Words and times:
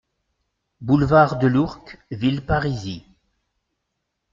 Boulevard 0.81 1.37
de 1.37 1.45
l'Ourcq, 1.45 1.99
Villeparisis 2.09 3.03